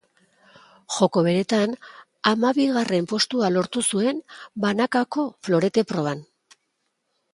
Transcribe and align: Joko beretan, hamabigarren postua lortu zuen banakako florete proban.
Joko 0.93 1.21
beretan, 1.27 1.75
hamabigarren 2.31 3.09
postua 3.11 3.51
lortu 3.53 3.83
zuen 3.91 4.25
banakako 4.65 5.27
florete 5.49 5.85
proban. 5.93 6.25